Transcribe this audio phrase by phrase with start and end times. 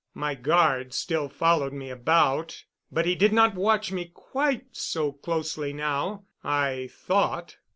[0.15, 5.73] My guard still followed me about, but he did not watch me quite so closely
[5.73, 7.57] now, I thought.